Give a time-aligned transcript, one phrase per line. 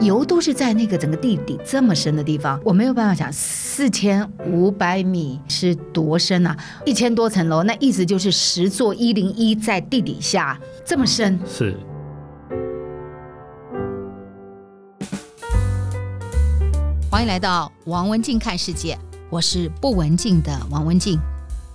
[0.00, 6.56] 油都是在那个整个地底这么深的地方，我没有办法想四千五百米是多深啊？
[6.84, 11.38] 一千多层楼，那意思就是十座一零一在地底下这么深。
[11.46, 11.74] 是。
[17.10, 18.98] 欢迎来到王文静看世界，
[19.30, 21.18] 我是不文静的王文静，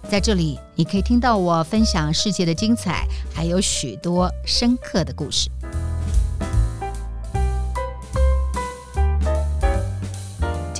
[0.08, 5.50] 在这里你可以听到我分享世界的精彩，还有许多深刻的故事。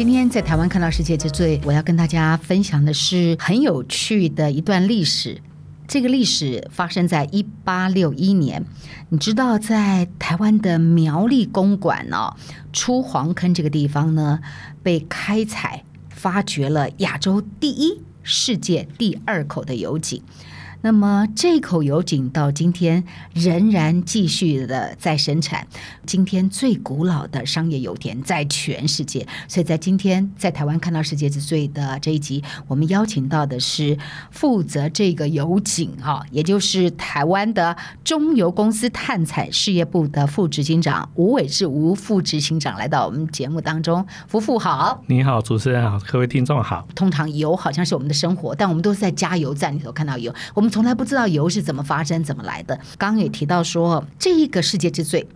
[0.04, 5.40] 今天在台湾看到世界之最，我要跟大家分享的是很有趣的一段历史。
[5.88, 8.66] 这个历史发生在一八六一年，
[9.10, 12.36] 你知道，在台湾的苗栗公馆哦，
[12.74, 14.40] 出黄坑这个地方呢，
[14.82, 20.24] 被开采发掘了亚洲第一、世界第二口的油井。
[20.84, 23.04] 那么这口油井到今天
[23.34, 25.68] 仍然继续的在生产，
[26.08, 29.28] 今天最古老的商业油田在全世界。
[29.48, 33.96] 所以在今天在台湾看到世界之最的这一集，我们邀请到的是
[34.32, 44.04] 负责这个油井哈，也就是台湾的中油公司探采事业部的副执行长吴伟志吴副执行长来到我们节目当中。
[44.28, 46.88] 夫妇好，你好，主持人好，各位听众好。
[46.96, 50.71] 通常油好像是我们的生活，但我们都是在加油站里头看到油，我们。
[50.72, 52.76] 从来不知道油是怎么发生、怎么来的。
[52.98, 55.28] 刚刚也提到说，这一个世界之最，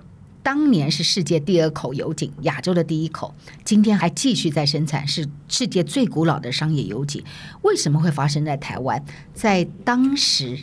[0.41, 7.23] 当年是世界第二口油井，亚洲的第一口，今天还继续在生产，是世界最古老的商业油井。
[7.63, 9.03] 为什么会发生在台湾？
[9.33, 10.57] 在当时，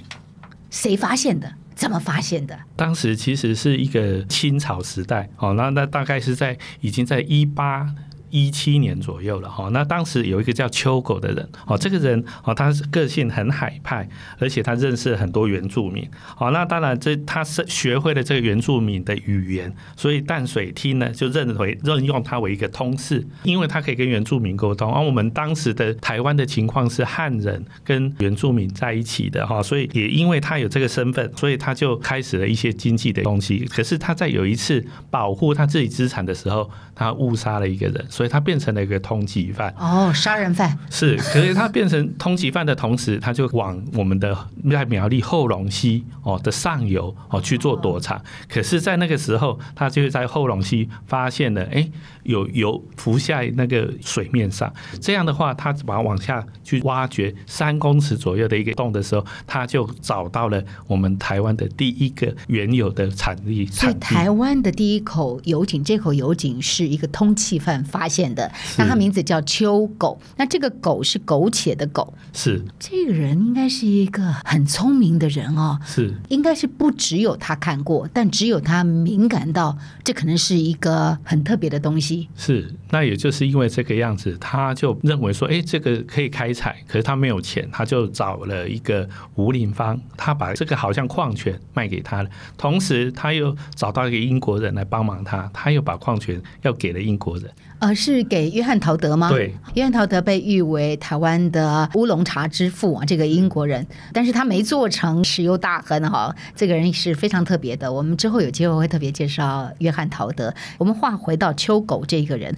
[0.70, 1.52] 谁发现的？
[1.74, 2.58] 怎么发现的？
[2.76, 7.92] 当时其实是一个清朝时代，哦，那那大概是在已经在一八。
[8.32, 14.08] 一七年左右了哈，那当时有一个叫秋狗的人哦，这个人哦，他是个性很海派，
[14.38, 16.08] 而且他认识很多原住民。
[16.34, 24.90] 好，那当然这他是学会了这个原住民的语言，所以淡水厅呢就认为任用他为一个通事，因为他可以跟原住民沟通。
[24.90, 33.66] 而我们当时的台湾的情况是汉人跟原住民在一起的哈，所以也因为他有这个身份，所以他就开始了一些经济的东西。
[33.66, 38.06] 可是他在有一次保护他自己资产的时候，他误杀了一个人。
[38.28, 41.16] 他变成了一个通缉犯哦，杀人犯是。
[41.16, 44.36] 可是他变成通缉犯的同时，他就往我们的
[44.70, 48.22] 在苗栗后龙溪哦的上游哦去做躲藏。
[48.48, 51.88] 可是，在那个时候，他就在后龙溪发现了，哎，
[52.22, 54.72] 有油浮在那个水面上。
[55.00, 63.66] 这样的话，他把它往下去挖掘三公尺左右的一个洞的时候，他就找到了我们台湾的第一个原有的产地。
[63.66, 72.62] 所以，台湾的第一口油井，这口油井是一个通缉犯发现的，那他名字叫秋狗，那这个狗是苟且的狗，是。
[72.78, 76.14] 这个人应该是一个很聪明的人哦，是。
[76.28, 82.74] 应该是不只有他看过，但只有他敏感到这可能是一个很特别的东西，是。
[82.90, 97.50] 那也就是因为这个样子，他就认为说，哎，这个可以开采，可是他没有钱，他就找了一个吴林芳，他把这个好像矿泉卖给他了，同时他又找到一个英国人来帮忙他，他又把矿泉要给了英国人。
[97.82, 99.28] 呃，是给约翰陶德吗？
[99.28, 107.92] 对，约翰陶德被誉为台湾的乌龙茶之父啊，这个英国人，但是他没做成石油大亨哈，这个人是非常特别的。
[107.92, 110.54] 我们之后有机会会特别介绍约翰陶德。
[110.78, 112.56] 我们话回到秋狗这个人，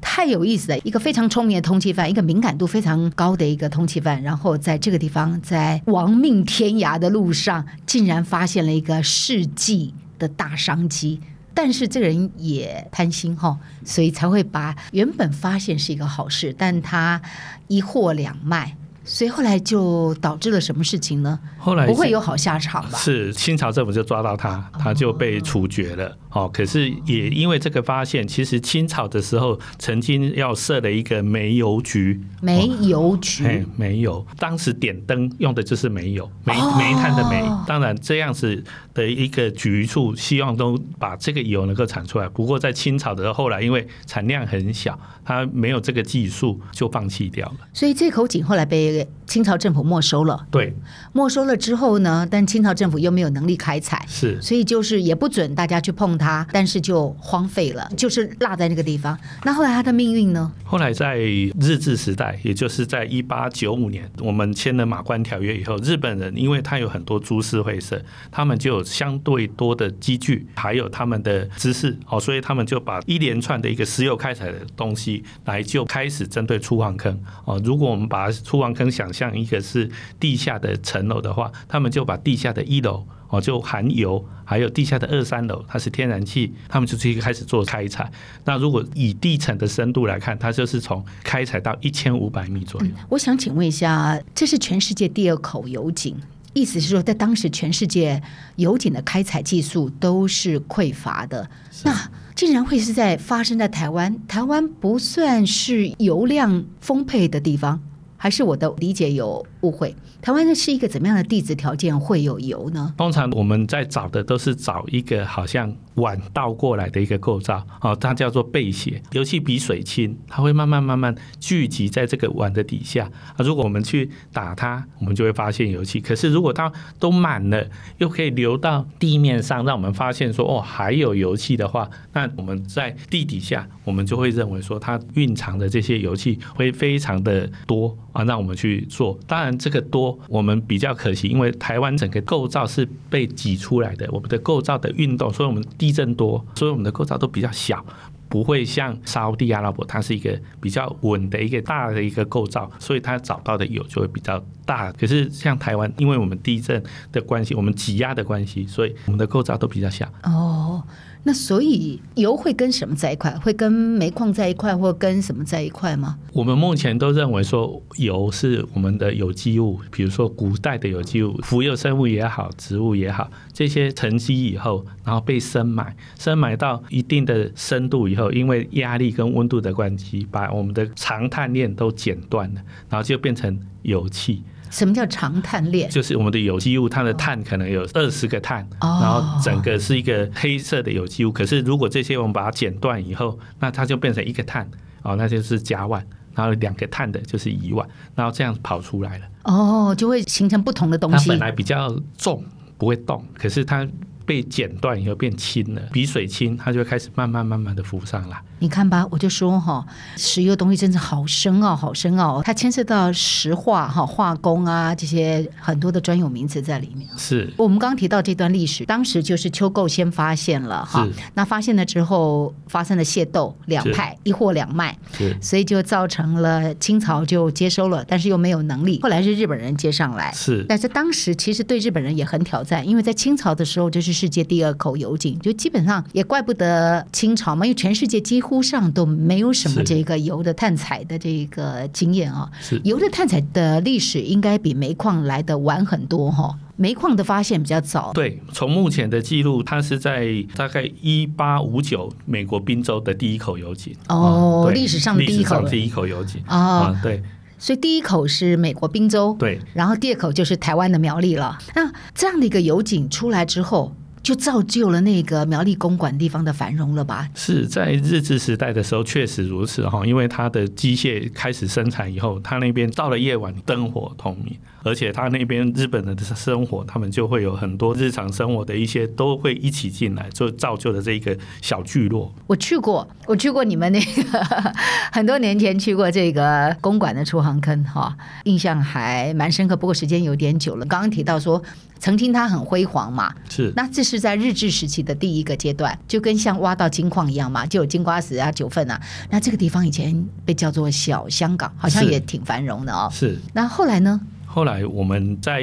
[0.00, 11.18] 太有意思了，一个非常聪明的通缉犯，一个敏感度非常高的一个通缉犯，然后在这个地方，在亡命天涯的路上，竟然发现了一个世纪的大商机。
[11.62, 13.54] 但是这个人也贪心哈，
[13.84, 17.20] 所以才会把原本发现是一个好事，但他
[17.68, 18.74] 一货两卖。
[19.04, 21.38] 所以后来就导致了什么事情呢？
[21.58, 22.98] 后来不会有好下场吧？
[22.98, 26.16] 是清朝政府就抓到他，他就被处决了。
[26.32, 32.20] 哦，可是也因为这个发现，其实清朝的时候曾经要设了一个煤油局。
[32.40, 37.42] 煤油局，哎，煤油，当时点灯用的就是煤油，煤煤炭的煤。
[37.66, 38.62] 当然这样子
[38.94, 42.28] 的一个局处，希望都把这个油能够产出来。
[42.28, 47.56] 不过在清朝的时候，后来因为产量很小，它没有这个技术，就放弃掉了。
[47.72, 49.06] 所以这口井后来被。
[49.30, 50.74] 清朝政府没收了，对，
[51.12, 59.16] 没收了之后呢，但清朝政府又没有能力开采，是，所以就是也不准大家去碰它，但是就荒废了，就是落在那个地方。
[59.44, 60.50] 那后来他的命运呢？
[60.64, 68.02] 后来在日治时代，也就是在一八九五年，我们签了马关条约以后，日本人因为他有很多株式会社，
[68.32, 79.90] 他们就有相对多的机具，还有他们的知识，哦，所以他们就把一连串的一个石油开采的东西来就开始针对出黄坑，哦，如果我们把出黄坑想象一个是
[80.20, 88.10] 地下的层楼的话，他们就把地下的一楼哦，就含油，还有地下的二三楼，它是天然气，他们就去开始做开采。
[88.44, 92.86] 那如果以地层的深度来看，它就是从开采到一千五百米左右。
[92.88, 96.16] 嗯，我想请问一下，这是全世界第二口油井，
[96.54, 98.20] 意思是说，在当时全世界
[98.56, 101.48] 油井的开采技术都是匮乏的，
[101.84, 104.16] 那竟然会是在发生在台湾？
[104.26, 107.80] 台湾不算是油量丰沛的地方。
[108.22, 109.96] 还是我的理解有误会？
[110.20, 112.92] 台湾的是一个怎么样的地质条件会有油呢？
[112.98, 119.02] 通常我们在找的都是找一个好像碗倒过来的一个构造，哦，它叫做背斜。
[119.12, 123.10] 油气比水轻，它会慢慢慢慢聚集在这个碗的底下。
[123.36, 126.00] 啊，如果我们去打它，我们就会发现油气。
[126.00, 127.66] 可是如果它都满了，
[127.98, 137.96] 又可以流到地面上，让我们发现说哦还有油气的话，那我们在地底下，我们就会认为说它蕴藏的这些油气会非常的多。
[138.12, 139.16] 啊，让我们去做。
[139.28, 147.82] 当然，这个多我们比较可惜，因为台湾整个构造是被挤出来的，我们的构造的运动，所以我们地震多，所以我们的构造都比较小，
[148.28, 154.92] 不会像沙地阿拉伯，它是一个比较稳的一个大的一个构造，所以它找到的油就会比较大。
[154.92, 160.06] 可是像台湾，因为我们地震的关系，我们挤压的关系，所以我们的构造都比较小。
[160.24, 160.82] 哦。
[161.22, 163.30] 那所以油会跟什么在一块？
[163.38, 166.18] 会跟煤矿在一块，或跟什么在一块吗？
[166.32, 184.42] 我们目前都认为说油是我们的有机物，比如说古代的有机物，浮游生物也好，植物也好，这些沉积以后，然后被深埋，深埋到一定的深度以后，因为压力跟温度的关系，把我们的长碳链都剪断了，然后就变成油气。
[184.70, 185.90] 什么叫长碳链？
[185.90, 191.32] 就是我们的有机物，它的碳可能有二十个碳，哦，然后整个是一个黑色的有机物。
[191.32, 194.66] 可是如果这些我们把它剪断以后，那它就变成一个碳，
[195.02, 196.02] 哦，那就是甲烷。
[196.32, 197.84] 然后两个碳的就是乙烷，
[198.14, 199.24] 然后这样跑出来了。
[199.42, 201.28] 哦，就会形成不同的东西。
[201.28, 202.42] 它本来比较重，
[202.78, 203.86] 不会动，可是它
[204.30, 208.40] 被剪断以后变轻了，比水轻，它就会开始慢慢慢慢的浮上来。
[208.60, 209.84] 你看吧，我就说哈，
[210.16, 217.08] 石油的东西真的好深奥，好深奥，它牵涉到石化哈、化工啊这些很多的专有名词在里面。
[217.16, 224.96] 是我们刚刚提到这段历史，当时就是秋构先发现了哈，那发现了之后发生了械斗，两派一货两卖，
[225.42, 229.00] 所以就造成了清朝就接收了，但是又没有能力。
[229.02, 238.60] 后来是日本人接上来，是，但是当时其实对日本人也很挑战，因为在清朝的时候就是世界第二口油井，就基本上也怪不得清朝嘛，因为全世界几乎。
[238.60, 242.48] 上都没有什么这个油的探采的这个经验啊，
[242.84, 246.54] 油的探采的历史应该比煤矿来的晚很多哈。
[246.76, 257.22] 煤矿的发现比较早，对，从目前的记录，它是在大概一八五九，美国宾州的第一口油井哦，历史上的第一口第一口油井啊，对，
[257.58, 261.58] 所以第一口是美国宾州，对，然后第二口就是台湾的苗栗了。
[261.74, 263.94] 那这样的一个油井出来之后。
[264.30, 267.28] 就造就了那个苗栗公馆地方的繁荣了吧？
[267.34, 282.32] 是在日治时代的时候确实如此哈，因为它的机械开始生产以后，它那边到了夜晚灯火通明，而且它那边日本人的生活，他们就会有很多日常生活的一些都会一起进来，就造就了这一个小聚落。
[282.46, 284.74] 我去过，我去过你们那个
[285.10, 289.76] 很多年前去过这个公馆的出航坑哈，印象还蛮深刻。
[289.76, 291.60] 不过时间有点久了，刚刚提到说。
[292.00, 293.72] 曾经它很辉煌嘛，是。
[293.76, 299.00] 那这是在日治时期的第一个阶段，就跟像挖到金矿一样嘛，就有金瓜石啊、九份啊。
[299.30, 303.08] 那这个地方以前被叫做小香港，好像也挺繁荣的哦。
[303.12, 303.38] 是。
[303.52, 304.20] 那后来呢？
[304.46, 305.60] 后来我们在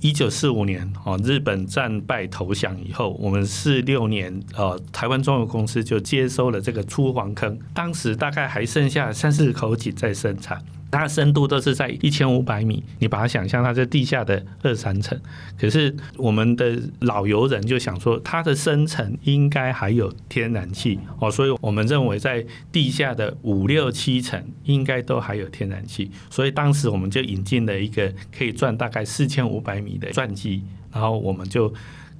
[0.00, 10.62] 一九四五年哦，日本战败投降以后，我们四六年呃，台湾中油公司就接收了这个出黄坑，当时大概还剩下三四口井在生产。
[10.92, 15.18] 它的深度都是在一千五百米，你把它想象它在地下的二三层。
[15.58, 26.10] 可是我们的老油人就想说，它的深层应该还有天然气哦，所以我们认为在地下的五六七层应该都还有天然气。
[26.28, 31.72] 所以当时我们就引进了一个可以钻大概四千五百米的钻机，然后我们就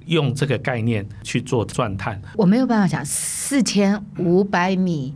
[0.07, 2.19] 用这个概念去做钻探。
[2.35, 5.13] 我没有办法讲四千五百米。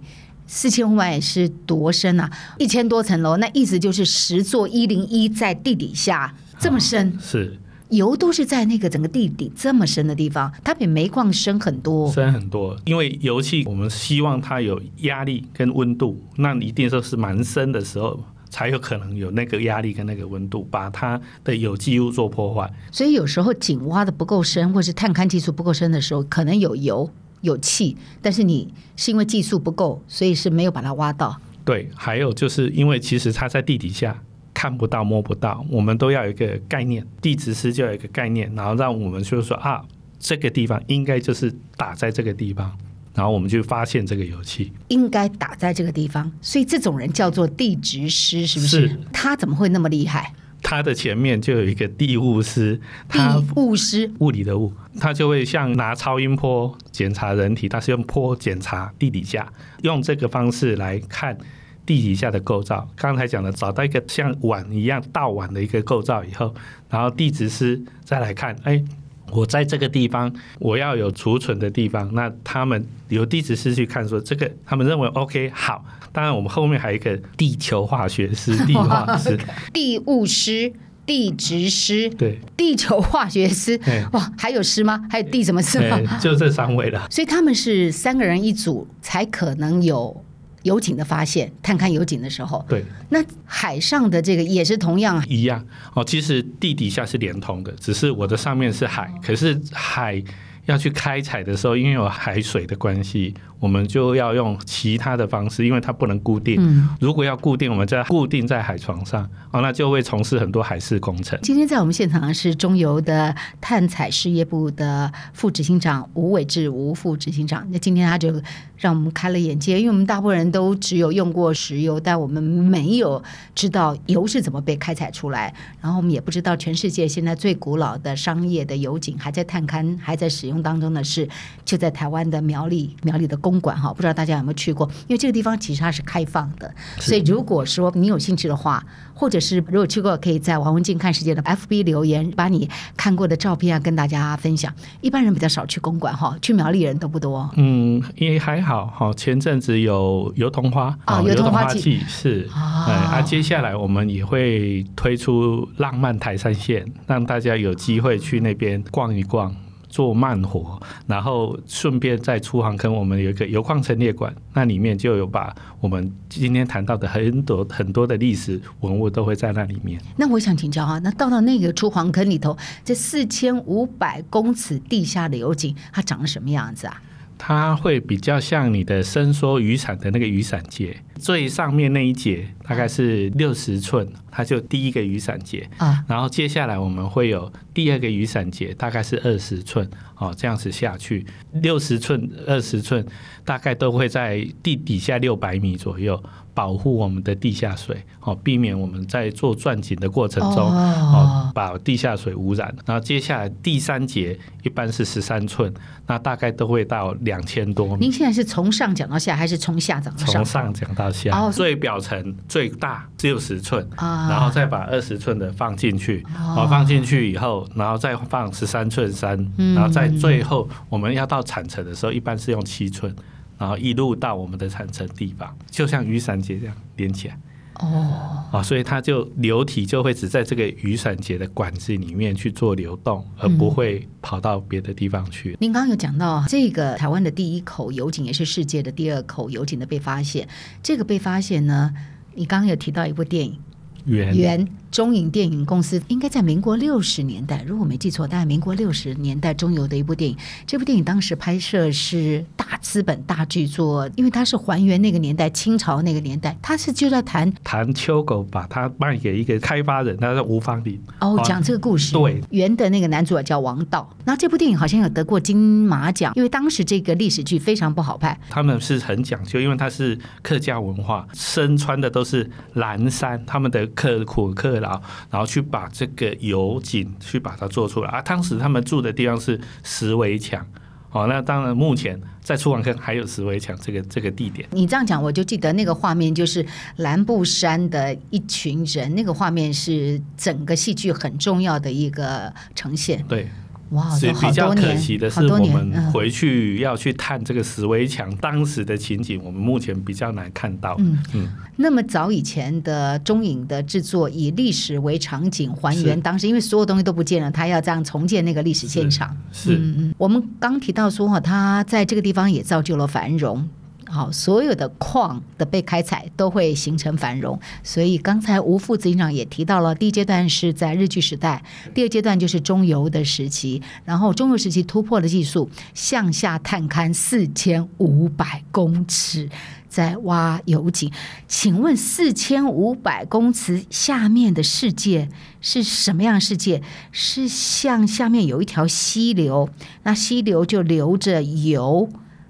[0.47, 2.31] 四千五百是多深啊？
[2.57, 7.09] 一千多层楼，那意思就是十座一零一在地底下这么深。
[7.09, 12.11] 啊、是油都是在那个整个地底这么深的地方，它比煤矿深很多。
[12.11, 22.69] 深很多，因为油气我们希望它有压力跟温度，那一定说是蛮深的时候才有可能有那个压力跟那个温度，把它的有机物做破坏。
[22.91, 27.09] 所以有时候井挖的不够深，或是探勘技术不够深的时候，可能有油。
[27.41, 31.39] 有气，但是你是因为技术不够，所以是没有把它挖到。
[31.63, 34.21] 对，还有就是因为其实它在地底下
[34.53, 39.83] 看不到摸不到，我们都要有一个概念，地质师就有一个概念，然后让我们就是说啊，
[40.19, 42.75] 这个地方应该就是打在这个地方。
[43.13, 48.87] 然后我们就发现这个油气应该打在这个地方，所以这种人叫做地质师，是不是？
[48.87, 48.99] 是。
[49.11, 50.31] 他怎么会那么厉害？
[50.61, 53.19] 他的前面就有一个地物师，地
[53.55, 59.51] 物师，物理的物，他就会像拿超音波检查人体，他是用波检查地底下，
[59.83, 61.37] 用这个方式来看
[61.85, 62.89] 地底下的构造。
[62.95, 66.53] 刚才讲的，找到一个像碗一样倒碗的一个构造以后，
[66.89, 68.83] 然后地质师再来看，哎。
[69.31, 72.09] 我在这个地方，我要有储存的地方。
[72.13, 75.83] 那他们有地质师去看，说这个他们认为 OK 好。
[76.11, 79.37] 当然，我们后面还有一个地球化学师、地化师、
[79.71, 80.73] 地物师、
[81.05, 83.79] 地质师，对，地球化学师。
[84.13, 85.05] 哇，还有师吗？
[85.11, 85.99] 还有地什么师吗？
[86.19, 87.07] 就这三位了。
[87.11, 90.23] 所以他们是三个人一组，才可能有。
[90.67, 96.03] 油井的发现，探勘油井的时候，对，那海上的这个也是同样一样哦。
[96.03, 100.21] 其实地底下是连通的，只是我的上面是海，可是海
[100.65, 103.33] 要去开采的时候，因为有海水的关系。
[103.59, 106.57] 我们就要用其他的方式，因为它不能固定。
[106.59, 111.39] 嗯，如果要固定，我们再固定在海床上，哦，那就会从事很多海事工程。
[111.41, 117.67] 今天在我们现场的是中油的探采事业部的副执行长吴伟志吴副执行长。
[117.71, 118.29] 那今天他就
[118.77, 123.23] 让我们开了眼界，因为我们大部分人都只有用过石油，但我们没有
[123.55, 131.27] 知道油是怎么被开采出来，然后我们也不知道全世界现在最古老的商业的油井还在探勘、还在使用当中的是
[131.65, 133.35] 就在台湾的苗栗苗栗的。
[133.49, 134.85] 公馆哈，不知道大家有没有去过？
[135.07, 144.73] 因为这个地方其实它是开放的，所以如果说你有兴趣的话，或者是如果去过，可以在王文静看世界的 FB 留言，把你看过的照片啊跟大家分享。
[145.01, 147.49] 一般人比较少去公馆哈，去苗栗人都不多。
[147.55, 149.13] 嗯，也还好哈。
[149.13, 159.55] 前阵子有油桐花啊，油桐花季是啊，啊，接下来我们也会推出浪漫台山线，让大家有机会去那边逛一逛。
[159.97, 169.99] 做慢活，然后顺便在出航坑，我们有一个油矿陈列馆，那里面就有把我们今天谈到的很多很多的历史文物都会在那里面。
[170.15, 177.01] 那我想请教啊，那到了那个出航坑里头，这四千五百公尺地下的油井，它长得什么样子啊？
[177.37, 185.69] 它会比较像你的伸缩雨伞的那个雨伞节，最上面那一节大概是六十寸，它就第一个雨伞节。
[185.77, 186.03] 啊。
[186.07, 193.05] 然后接下来我们会有第二个雨伞节，大概是二十寸哦，这样子下去，六十寸、二十寸，
[193.45, 196.21] 大概都会在地底下六百米左右。
[196.53, 202.75] 保护我们的地下水，哦，避免我们在做钻井的过程中，哦，把地下水污染。
[202.83, 205.71] 然后接下来第三节一般是十三寸，
[206.07, 208.05] 那大概都会到两千多米。
[208.05, 210.33] 您现在是从上讲到下，还是从下讲到上？
[210.33, 211.29] 从上讲到下。
[211.39, 219.37] 哦，最表层最大只有十寸，然后再把二十寸的放进去，哦，放进去以后，然后再放十三寸三，
[219.75, 223.15] 然后在最后我们要到产层的时候，一般是用七寸。
[223.59, 227.39] 然后一路到我们的产层地方，就像雨伞节这样连起来。
[227.79, 235.53] 哦，啊，所以它就流体就会只在这个雨伞节的管子里面去做流动，而不会跑到别的地方去。
[235.53, 235.57] 嗯。
[235.61, 240.47] 您刚刚有讲到这个台湾的第一口油井，也是世界的第二口油井的被发现。
[240.83, 241.91] 这个被发现呢，
[242.35, 243.59] 你刚刚有提到一部电影。
[244.05, 250.37] 原中影电影公司应该在民国六十年代，如果没记错，大概民国六十年代中游的一部电影。
[250.65, 260.99] 这部电影当时拍摄是大资本大巨作，因为它是还原那个年代清朝那个年代，它是就在谈谈秋狗把它卖给一个开发人，他是吴芳林。
[261.19, 262.13] 哦，讲这个故事。
[262.13, 264.09] 对， 原的那个男主角叫王道。
[264.25, 268.39] 那这部电影好像有得过金马奖，因为当时这个历史剧非常不好拍。
[268.49, 273.85] 他们是很讲究，因为它是客家文化，身穿的都是蓝衫，他们的。
[273.97, 278.21] 刻苦克劳，然后去把这个油井去把它做出来啊！
[278.21, 280.65] 当时他们住的地方是石围墙，
[281.11, 284.67] 哦，那当然目前在出港坑还有石围墙这个这个地点。
[284.71, 286.65] 你这样讲，我就记得那个画面，就是
[286.97, 293.23] 蓝布山的一群人，那个画面是整个戏剧很重要的一个呈现。
[293.27, 293.47] 对。
[293.91, 300.95] 哇，所以比较可惜的是，我们回去要去探这个石围墙当时的情景，我们目前比较难看到。
[300.99, 301.49] 嗯嗯。
[301.77, 309.35] 那么早以前的中影的制作，以历史为场景还原当时，因为所有东西都不见了，他要这样重建那个历史现场。
[309.51, 309.77] 是。
[309.77, 310.15] 嗯嗯。
[310.17, 313.67] 我们刚提到说哈，他在这个地方也造就了繁荣。
[314.09, 317.59] 好，所有的矿的被开采都会形成繁荣。
[317.83, 329.49] 所以刚才吴副执行长也提到了，第一阶段是在日据时代，第二阶段就是中油的时期，然后中油时期突破了技术，向下探勘四千五百公尺。
[329.89, 331.11] 在挖油井，
[331.47, 336.83] 请问四千五百公尺下面的世界是什么样的世界？
[337.11, 339.69] 是像下面有一条溪流，
[340.03, 342.09] 那溪流就流着油，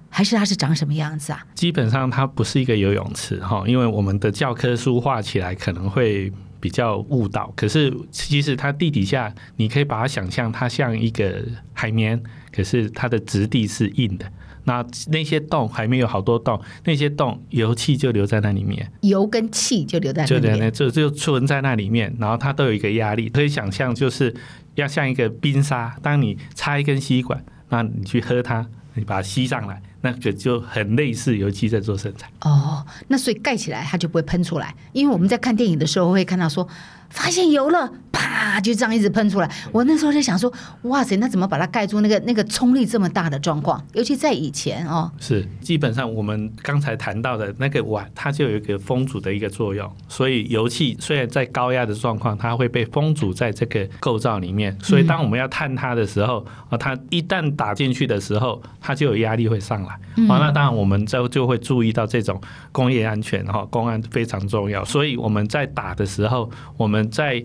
[0.10, 1.46] 还是它是长什么样子啊？
[1.54, 7.52] 基本上它不是一个游泳池哈，因为我们的教科书画起来可能会比较误导。
[7.56, 12.22] 可是其实它地底下，你可以把它想象它像一个海绵，
[12.52, 14.26] 可是它的质地是硬的。
[14.64, 24.36] 那那些洞还没有好多洞，那些洞油气就留在那里面，油跟气就留在那里面，就就就存在那里面，然后它都有一个压力，可以想象就是
[24.76, 32.30] 要像一个冰沙，当你插一根吸管，那你去喝它，你把它吸上来，那个就很类似油漆在做生产。
[32.42, 36.68] 哦，那所以盖起来它就不会喷出来，因为我们在看电影的时候会看到说。
[37.10, 39.50] 发现油了，啪，就这样一直喷出来。
[39.72, 40.52] 我那时候在想说，
[40.84, 42.02] 哇塞，那怎么把它盖住？
[42.02, 45.12] 那个那个冲力这么大的状况，尤其在以前哦。
[45.20, 49.90] 是，基本上我们刚才谈到的那个碗，它就有一个封阻的一个作用。
[50.08, 54.78] 所以油气虽然在高压的状况，它会被封阻在这个构造里面。
[54.82, 59.90] 所以当我们要探它的时候，啊、嗯，它一旦打进去的时候，它就有压力会上来。
[59.90, 62.40] 啊、嗯，那当然我们就就会注意到这种
[62.72, 64.84] 工业安全哈，公安非常重要。
[64.84, 67.44] 所以我们在打的时候，我们在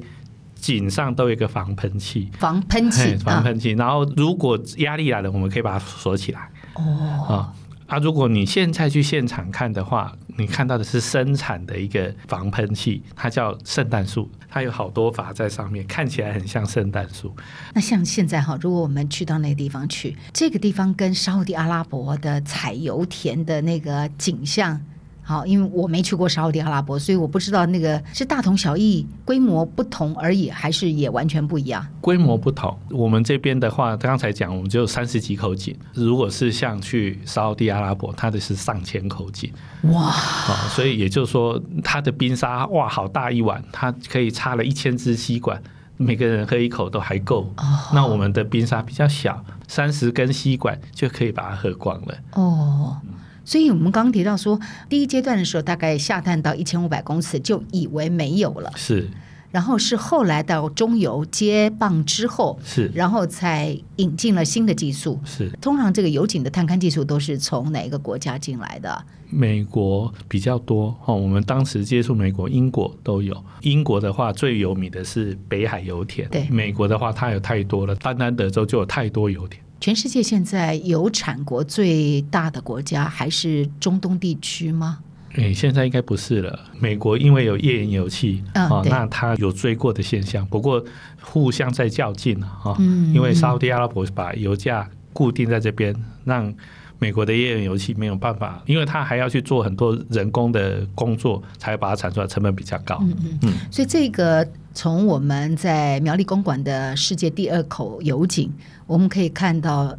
[0.55, 3.71] 井上都有一个防喷器，防喷器，防喷器。
[3.73, 6.49] 然后如果压力来了，我们可以把它锁起来。
[6.75, 7.53] 哦，
[7.89, 17.35] 啊，如果你现在去现场看的话，你看到的是生产的一个防喷器，它叫圣诞树，它有好多阀在上面，看起来很像圣诞树。
[17.75, 24.81] 那像现在哈，如果我们去到那个地方去，这个地方跟沙乌地阿拉伯的采油田的那个景象。
[25.25, 31.87] 好，因为我没去过沙乌地阿拉伯，所以我不知道那个是大同小异，规模不同而已，还是也完全不一样？
[32.01, 32.77] 规模不同。
[32.91, 39.53] 我们这边的话，刚才讲我们只有三十几口井，如果是像去沙乌地阿拉伯，它的是上千口井。
[39.83, 40.01] 哇！
[40.03, 45.63] 好，所以也就是说，它的冰沙哇，好大一碗，它可以插了一千支吸管，
[45.97, 47.53] 每个人喝一口都还够。
[47.59, 47.65] 哦。
[47.95, 52.15] 那我们的冰沙比较小，三十根吸管就可以把它喝光了。
[52.33, 52.97] 哦。
[53.45, 54.59] 所以我们刚刚提到说，
[54.89, 58.71] 第一阶段的时候，大概下探到一千五百公尺，就以为没有了。
[58.77, 59.09] 是，
[59.51, 65.21] 然后是后来到中油接棒之后，是，然后才引进了新的技术。
[65.25, 69.05] 是，通常这个油井的探勘技术都是从哪一个国家进来的？
[69.29, 71.17] 美国比较多哦。
[71.17, 73.35] 我们当时接触美国、英国都有。
[73.63, 76.29] 英国的话，最有名的是北海油田。
[76.29, 79.63] 对，美国的话，它有太多了，单单德州就有太多油田。
[79.83, 85.01] 全世界现在有产国最大的国家还是中东地区吗？
[85.35, 86.57] 诶，现在应该不是了。
[86.79, 90.47] 美国因为有页岩油气啊、哦，那它有追过的现象。
[90.47, 90.85] 不过
[91.21, 95.93] 互相在较劲啊、哦嗯，因为沙乌地阿拉伯把油价固定在这边，
[96.25, 96.55] 让
[97.03, 102.97] 美国的页岩油气没有办法，因为它还要去做很多人工的工作，才把它产出来，成本比较高。
[103.03, 104.47] 嗯嗯，嗯，所以这个。
[104.75, 108.51] 从我们在苗栗公馆的世界第二口油井，
[108.87, 109.95] 我们可以看到。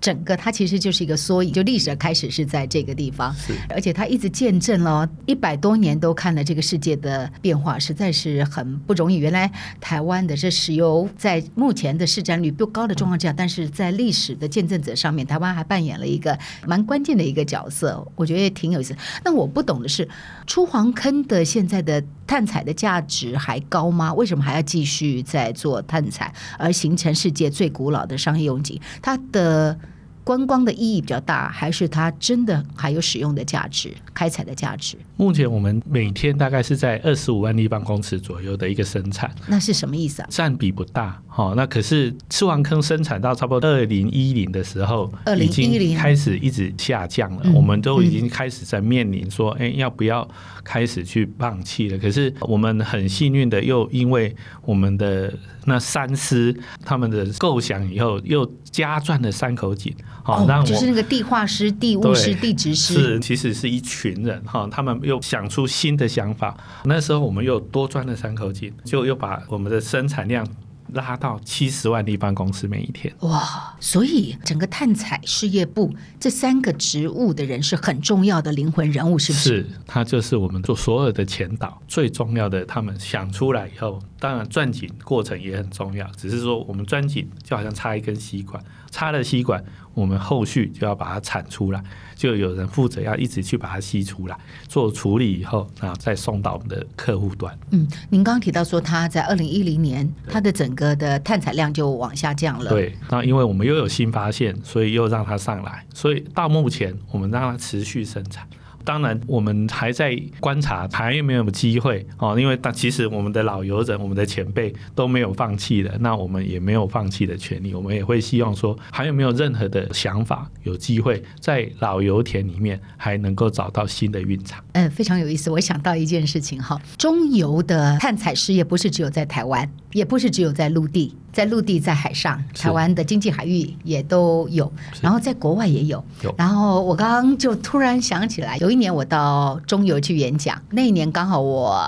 [0.00, 3.34] 整个它其实就是一个缩影，就历史的开始是在这个地方，
[3.68, 9.16] 而且它一直见证了一百多年，都看了这个世界的变化，实在是很不容易。
[9.16, 18.94] 原来台湾的这石油在目前的市占率不高的状况下，但是在历史的见证者上面，台湾还扮演了一个蛮关键的一个角色，我觉得也挺有意思。
[19.24, 20.08] 那我不懂的是，
[20.46, 24.12] 出黄坑的现在的探采的价值还高吗？
[24.14, 28.80] 为什么还要继续在做探采，而形成世界最古老的商业用井？
[29.00, 29.78] 它的
[30.26, 34.96] 观光的意义比较大，还是它真的还有使用的价值、开采的价值？
[35.16, 40.28] 目前我们每天大概是在二十五万立方公尺左右的一个生产，那是什么意思啊？
[40.28, 41.54] 占比不大，哈。
[41.56, 50.28] 那可是赤黄坑生产到差不多二零一零的时候，二零一零开始一直下降了，我们都已经开始在面临说，哎、嗯，要不要
[50.66, 51.96] 开始去放弃了？
[51.96, 55.32] 可是我们很幸运的，又因为我们的
[55.64, 59.94] 那三师他们的构想以后，又加钻了三口井。
[60.24, 66.56] 好、哦，就是那个地化师、地物师、地质师，是其实是一群人哈，他们又想出新的想法。
[66.84, 70.44] 那时候我们又多钻了三口井，就又把我们的生产量。
[70.92, 73.76] 拉到七十万立方公尺每一天，哇！
[73.80, 79.44] 所以整个探采事业部这三个职务的人是很重要的灵魂人物，是不是？
[79.62, 82.64] 是，他就是我们做所有的前导最重要的。
[82.64, 89.62] 他们想出来以后，当然钻井过程也很重要，只是说我们钻井就好像插一根吸管，插了吸管，
[89.96, 91.82] 我们后续就要把它产出来，
[92.14, 94.36] 就有人负责要一直去把它吸出来，
[94.68, 97.58] 做处理以后，然后再送到我们的客户端。
[97.70, 102.68] 嗯，您刚刚提到说，它在二零一零年，它的整个的碳采量就往下降了。
[102.68, 108.46] 对，那因为我们又有新发现，所以又让它上来，所以到目前我们让它持续生产。
[108.86, 117.74] 当然，我们还在观察还有没有机会哦，因为但其实我们的老油人、我们的前辈都没有放弃的，那我们也没有放弃的权利。
[117.74, 124.62] 我们也会希望说，还有没有任何的想法，有机会在老油田里面还能够找到新的蕴藏。
[124.74, 125.50] 嗯，非常有意思。
[125.50, 131.12] 我想到一件事情哈，中油的探采事业不是只有在台湾，也不是只有在陆地。
[131.32, 134.72] 在陆地，在海上，台湾的经济海域也都有，
[135.02, 136.02] 然后在国外也有。
[136.22, 136.34] 有。
[136.38, 141.80] 然后我刚刚就突然想起来，有一年我到中油去演讲，那一年刚好我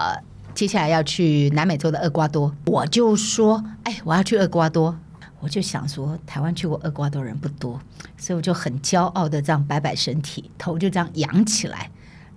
[0.54, 4.96] 接下来要去南美洲的厄瓜多，我就说，哎，我要去厄瓜多，
[5.40, 7.80] 我就想说，台湾去过厄瓜多人不多，
[8.16, 11.90] 所以我就很骄傲的这样摆摆身体，头就这样仰起来，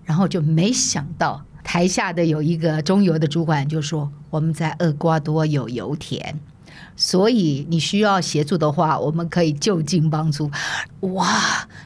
[0.03, 6.39] 然后就没想到台下的有一个中油的主管就说，我们在厄瓜多有油田。
[6.95, 10.49] 所以你需要协助的话，我们可以就近帮助。
[11.01, 11.27] 哇，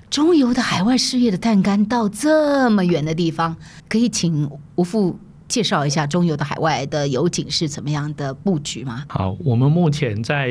[0.10, 3.56] 中油的海外事业的探勘到这么远的地方，
[3.88, 9.06] 可以请吴副介绍一下中油的海外的油井是怎么样的布局吗？
[9.08, 10.50] 好，我们目前在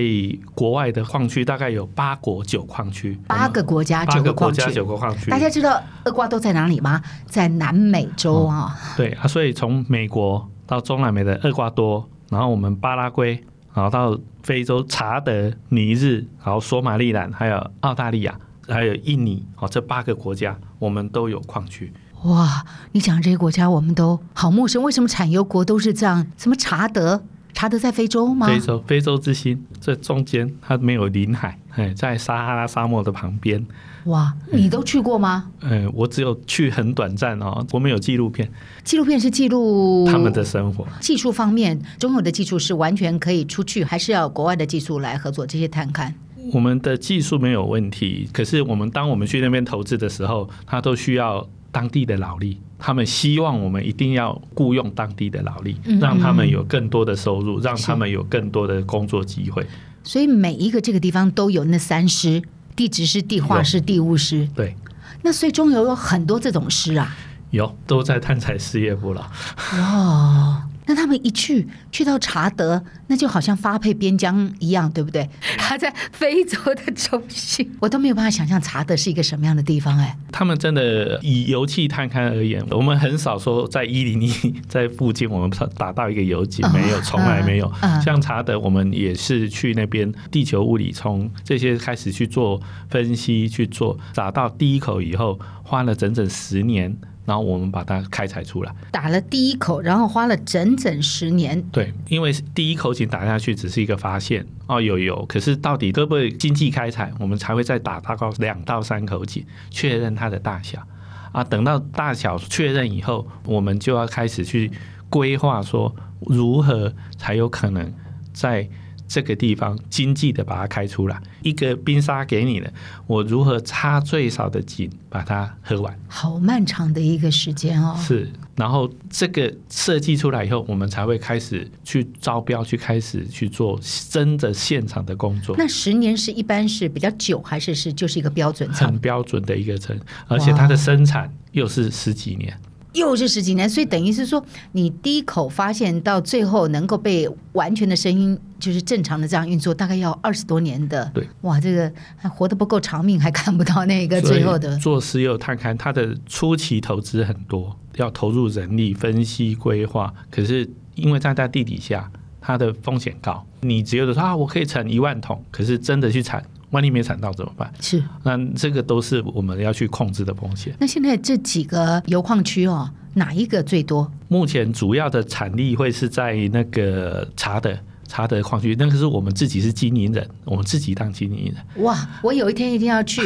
[0.54, 5.30] 国外的矿区大概有八国九矿区，八个国家九个国家九个矿区。
[5.30, 7.02] 大家知道厄瓜多在哪里吗？
[7.26, 8.74] 在南美洲啊。
[8.96, 13.44] 对啊，所以从美国到中南美的厄瓜多，然后我们巴拉圭。
[13.74, 21.92] 然后到非洲查德、尼日，然后索马利兰，还有澳大利亚，还有印尼，哦，这八个国家我们都有矿区。
[22.22, 26.26] 哇，你讲这些国家我们都好陌生，为什么产油国都是这样？
[26.38, 27.22] 什么查德？
[27.52, 28.46] 查德在非洲吗？
[28.46, 33.64] 非洲，非洲之心，这中间它没有临海，哎，在撒哈拉沙漠的旁边。
[34.04, 35.50] 哇，你都去过吗？
[35.62, 37.66] 嗯，我只有去很短暂哦。
[37.72, 38.50] 我们有纪录片，
[38.82, 40.86] 纪录片是记录他们的生活。
[41.00, 46.12] 技术方面，中国的技术是完全可以出去，还是要国外的技术来合作这些探勘？
[46.52, 52.58] 我们的技术没有问题，可是我们当我们去那边投资的时候，他都需要当地的劳力。
[52.78, 59.66] 他们希望我们一定要雇佣当地的劳力，让他们有更多的收入，让他们有更多的工作机会。
[60.02, 62.42] 所以每一个这个地方都有那三师。
[62.76, 64.76] 地质师、地化师、地物师，对，
[65.22, 67.16] 那所以中油有很多这种师啊，
[67.50, 69.30] 有都在探采事业部了。
[69.78, 70.62] 哇。
[70.86, 75.28] 那他们一去去到查德，那就好像发配边疆一样，对不对？
[75.56, 80.16] 他在非洲的中心， 我都没有办法想象查德是一个什么样的地方哎。
[80.30, 84.30] 他们真的以油气探勘而言，我们很少说在一零一
[84.68, 87.72] 在附近我们打到一个油井，没有，从来没有。
[88.04, 96.96] 像查德，我们也是去那边地球物理从这些开始去做分析，去做打到第一口以后，花了整整十年。
[97.24, 101.62] 然后我们把它开采出来，打了第一口，然后花了整整十年。
[101.70, 110.86] 对，因为第一口井打下去只是一个发现哦，有有，可是到底可不可以经济开采，我们才会再打大概两到三口井，确认它的大小
[111.32, 111.42] 啊。
[111.42, 114.70] 等到大小确认以后，我们就要开始去
[115.08, 117.92] 规划说如何才有可能
[118.32, 118.68] 在。
[119.06, 122.72] 这个地方经济的把它开出来，一个冰沙给你了，
[123.06, 125.98] 我如何插最少的井把它喝完？
[126.08, 127.96] 好漫长的一个时间哦。
[127.98, 135.54] 是，然后这个设计出来以后，我们才会开始去招标，去开始去做真的现场的工作。
[135.58, 138.68] 那十年是一般是比较久，还是是就是一个标准？
[138.72, 142.58] 很标准的一个层，而且它的生产又是十几年。
[142.94, 151.10] 又是十几年，所以等于是说，你第一口发现到最后能够被完全的声音就是正常的这样运作，大概要二十多年的。
[151.12, 154.76] 对，哇，这个还活得不够长命，还看不到那个最后的。
[154.78, 160.14] 做石油探勘，它的初期投资很多，要投入人力分析规划。
[160.30, 166.44] 可是因为站在地底下，它的风险高，你只有的说啊，我可以产一万桶，可是真的去产。
[166.74, 167.72] 万一没产到怎么办？
[167.80, 170.74] 是，那这个都是我们要去控制的风险。
[170.78, 174.10] 那现在这几个油矿区哦，哪一个最多？
[174.28, 177.74] 目前主要的产力会是在那个查德
[178.06, 181.84] 查德矿区，那个是我们自己是经营人，我们自己当经营人。
[181.84, 183.22] 哇，我有一天一定要去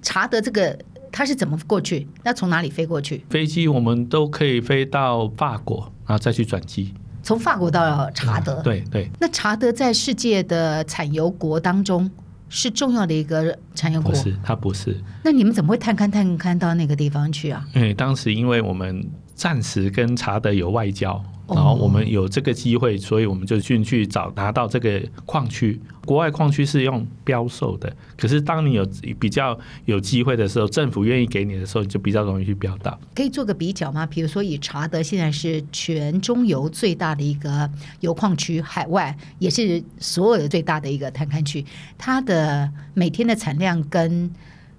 [0.00, 0.78] 查德，这个
[1.10, 2.06] 它是怎么过去？
[2.24, 3.24] 要从哪里飞过去？
[3.28, 6.94] 飞机我们都可以飞到法国，然后再去转机。
[7.24, 8.54] 从法国到查德？
[8.54, 9.10] 嗯、对对。
[9.20, 12.10] 那查德在世界的产油国当中，
[12.54, 14.94] 是重要的一个产业国，不是，它不是。
[15.24, 17.66] 那你们怎么会探勘探勘到那个地方去啊？
[17.74, 19.02] 因为当时因为我们
[19.34, 25.80] 暂时跟查德有外交，然后我们有这个机会，所以我们就进去找拿到这个矿区。
[26.04, 28.84] 国外矿区是用标售的，可是当你有
[29.20, 32.98] 比较有机会的时候，政府愿意给你的时候，你就比较容易去标到。
[33.14, 34.04] 可以做个比较吗？
[34.04, 41.64] 比如说，以查德现在是全中油最大的一个油矿区，海外也是所有的最大的一个探勘区，
[41.96, 44.28] 它的每天的产量跟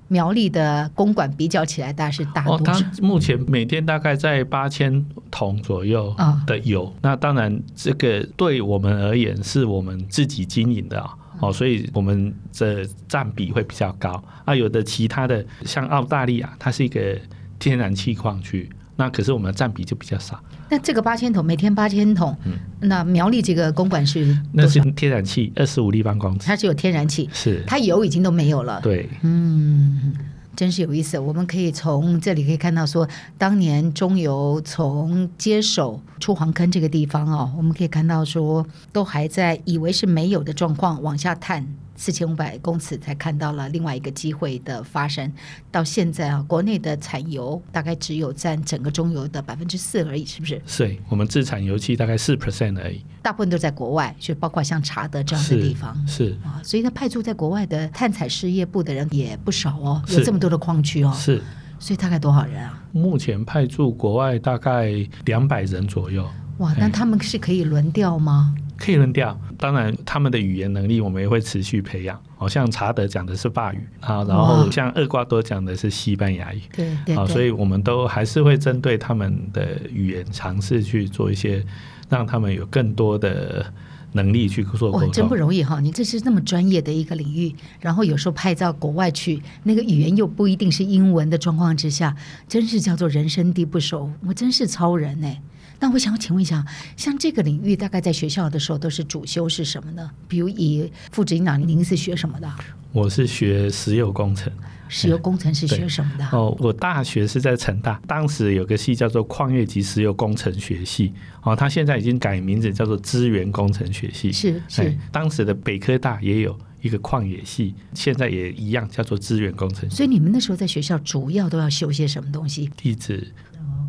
[0.08, 2.74] 苗栗的公馆比较起来，大概是大多少？
[2.74, 6.86] 哦，它目前每天大概在八千桶左右的油。
[6.86, 6.94] 哦。
[7.02, 11.04] 那当然，这个对我们而言是我们自己经营的
[11.40, 14.24] 哦，所以我们的占比会比较高。
[14.46, 17.18] 啊，有的其他的像澳大利亚，它是一个
[17.58, 18.70] 天然气矿区。
[18.96, 20.40] 那可是我们的占比就比较少。
[20.70, 28.80] 那这个八千桶，每天八千桶，嗯，那苗栗这个公馆是那是天然气，二十五立方公尺，它是有天然气，是它油已经都没有了。
[28.82, 30.14] 对，嗯，
[30.56, 31.20] 真是有意思。
[31.20, 41.68] 我们可以从这里可以看到说，说当年中油从接手出黄坑这个地方哦，我们可以看到说，都还在以为是没有的状况往下探。
[41.96, 45.32] 四千五百公尺才看到了另外一个机会的发生。
[45.72, 50.62] 到现在啊，国内的产油大概只有占整个中油的百分之四而已，是不是？
[50.66, 53.04] 是，我们自产油气大概四 percent 而已。
[53.22, 55.96] 大部分都在国外，就包括像查德这样的地方。
[56.08, 61.14] 是，是啊，所以他派驻在国外的探采事业部的人也不少哦，有这么多的矿区哦。
[61.16, 61.42] 是，
[61.80, 62.84] 所以大概多少人啊？
[62.92, 64.92] 目前派驻国外大概
[65.26, 66.28] 两百人左右。
[66.58, 68.54] 哇，那他们是可以轮调吗？
[68.84, 72.20] 可以扔掉，当然他们的语言能力我们也会持续培养。
[72.36, 81.64] 好像查德讲的是法语啊，然后像厄瓜多讲的是西班牙语，对对，啊，所以我们都还是会针对他们的语言尝试去做一些，
[82.10, 83.66] 让他们有更多的
[84.12, 85.12] 能力去做沟通。
[85.14, 85.80] 真不容易哈！
[85.80, 92.14] 你这是那么专业的一个领域，然后有时候派到国外去，那个语言又不一定是英文的状况之下，
[92.50, 94.12] 真是叫做人生地不熟。
[94.28, 95.42] 我真是超人哎！
[95.84, 96.66] 那我想请问一下，
[96.96, 100.10] 像这个领域，大概在学校的时候都是主修是什么呢？
[100.30, 102.50] 比如以副执行长，您是学什么的？
[102.94, 104.50] 我是学石油工程。
[104.88, 106.26] 石油工程是学什么的？
[106.32, 111.12] 哦，我大学是在成大，当时有个系叫做矿业及石油工程学系。
[111.42, 114.32] 哦，它现在已经改名字叫做资源工程学系。
[114.32, 119.90] 是是，当时的北科大也有一个矿业系，现在也一样叫做资源工程。
[119.90, 122.72] 所以你们那时候在学校主要都要修些什么东西？
[122.78, 123.34] 地质。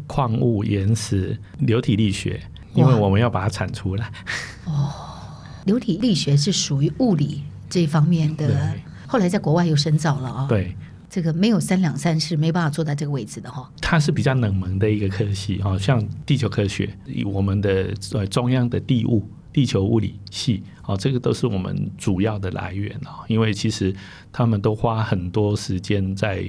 [0.06, 2.40] 矿物、岩石、流体力学，
[2.74, 4.10] 因为我们要把它产出来。
[4.66, 4.90] 哦，
[5.64, 8.74] 流体力学是属于物理这一方面的，
[9.06, 10.46] 后来在国外又深造了啊、哦。
[10.48, 10.76] 对，
[11.08, 13.68] 这个没有三两三是没办法坐在这个位置的哈、哦。
[13.80, 23.24] 它是比较冷门的一个科系哈，像地球科学，我们的呃中央的地物、地球物理系，哦，这个都是我们主要的来源啊。
[23.28, 23.94] 因为其实
[24.32, 26.44] 他们都花很多时间在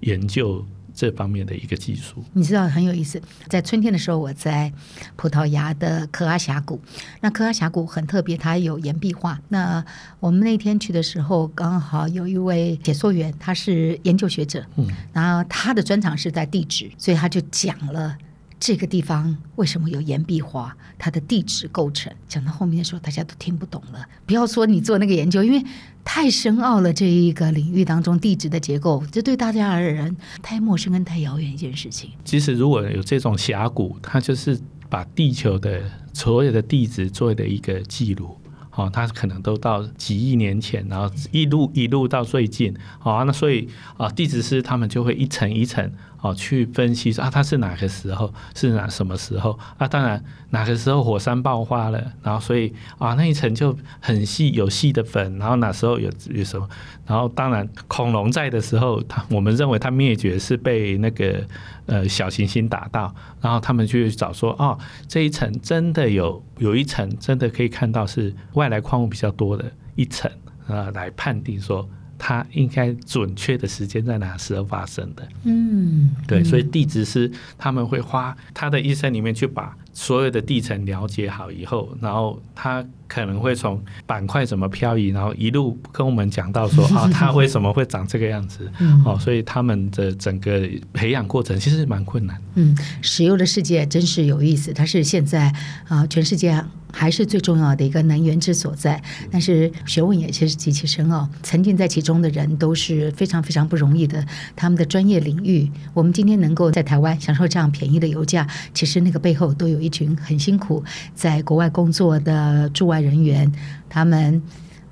[0.00, 0.64] 研究。
[1.00, 3.18] 这方面的一个技术，你知道很有意思。
[3.48, 4.70] 在春天的时候，我在
[5.16, 6.78] 葡萄牙的科阿峡谷。
[7.22, 9.40] 那科阿峡谷很特别，它有岩壁画。
[9.48, 9.82] 那
[10.18, 18.18] 我们那天去的时候，刚好有一位解说员，他是研究学者，嗯，然后他的专长是在地质，所以他就讲了。
[18.58, 20.76] 这个地方为什么有岩壁画？
[20.98, 24.06] 它的地质构成讲到后面的时候，大家都听不懂了。
[24.26, 25.64] 不要说你做那个研究，因为
[26.04, 26.92] 太深奥了。
[26.92, 32.10] 这一个领域当中，地质的结构，这对大家而言太陌生跟太遥远一件事情。
[32.24, 34.58] 其实如果有这种峡谷，它就是
[34.88, 35.82] 把地球的
[36.12, 38.36] 所有的地质做的一个记录。
[38.72, 42.72] 好，它可能都到几亿年前，然后一路一路到最近。
[42.98, 45.92] 好，那所以啊，地质师他们就会一层一层。
[46.20, 49.88] 哦，去分析说啊，它是哪个时候，是哪什么时候啊？
[49.88, 56.68] 当然，哪个时候火山爆发了，然后所以啊，那一层就很细，有细的粉，然后哪时候有有什么？
[57.06, 61.42] 然后当然，恐龙在的时候，它我们认为它灭绝是被那个
[61.86, 64.78] 呃小行星打到，然后他们去找说哦，
[65.08, 70.30] 这一层真的有有一层真的可以看到是外来矿物比较多的一层
[70.66, 71.88] 啊，来判定说。
[72.22, 75.26] 它应该准确的时间在哪时候发生的？
[75.44, 88.70] 嗯，对，所以地质师他们会花他的一生里面去把所有的地层了解好以后，然后他可能会从板块怎么漂移，然后一路跟我们讲到说啊，它为什么会长这个样子？
[89.04, 92.40] 哦，所以他们的整个培养过程其实蛮困难。
[92.54, 95.52] 嗯，石油的世界真是有意思，它是现在
[95.88, 96.64] 啊，全世界。
[96.92, 101.28] 还是最重要的一个能源之所在，但是学问也其实极其深奥。
[101.40, 105.70] 沉浸在其中的人都是非常非常不容易的，他们的专业领域。
[105.94, 108.44] 我们今天能够在台湾享受这样便宜的油价，
[108.74, 110.82] 其实那个背后都有一群很辛苦
[111.14, 113.50] 在国外工作的驻外人员。
[113.88, 114.42] 他们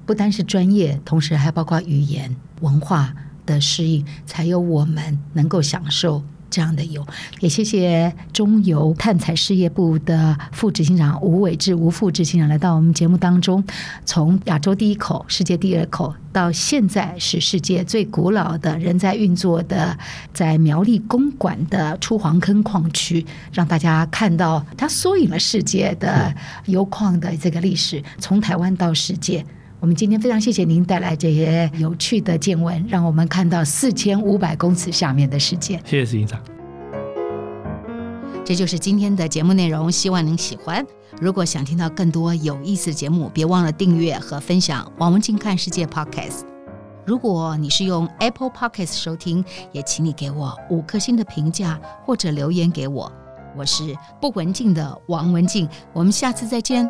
[0.05, 3.15] 不单是专业，同时还包括语言文化
[3.47, 7.07] 的适应，才有我们能够享受这样的油。
[7.41, 13.63] 也谢谢中油碳采事业部的副执行长吴伟志吴副执行长来到我们节目当中，
[14.05, 19.99] 从亚洲第一口、世界第二口，到现在是世界最古老的仍在运作的，
[20.33, 26.35] 在苗栗公馆的出黄坑矿区，让大家看到它缩影了世界的
[26.67, 29.45] 油矿的这个历史，从台湾到世界。
[29.81, 35.81] 我们今天非常谢谢您带来这些有趣的见闻，让我们看到四千五百公尺下面的世界。
[35.85, 36.41] 谢谢石营长。
[38.45, 40.85] 这就是今天的节目内容，希望您喜欢。
[41.21, 46.41] 如果想听到更多有意思的节目，别忘了订阅和分享王文静看世界 Podcast。
[47.07, 53.11] 如果你是用 Apple Podcast 收听，也请你给我五颗星的评价或者留言给我。
[53.57, 56.89] 我是不文静的王文静，我们下次再见。